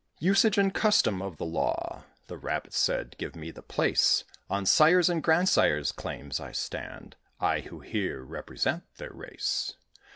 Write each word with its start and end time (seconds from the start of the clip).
"Usage 0.19 0.57
and 0.57 0.73
custom 0.73 1.21
of 1.21 1.37
the 1.37 1.45
law," 1.45 2.05
The 2.25 2.39
Rabbit 2.39 2.73
said, 2.73 3.15
"give 3.19 3.35
me 3.35 3.51
the 3.51 3.61
place: 3.61 4.23
On 4.49 4.65
sire's 4.65 5.11
and 5.11 5.21
grandsire's 5.21 5.91
claims 5.91 6.39
I 6.39 6.53
stand 6.53 7.17
I, 7.39 7.59
who 7.59 7.81
here 7.81 8.23
represent 8.23 8.95
their 8.97 9.13
race." 9.13 9.75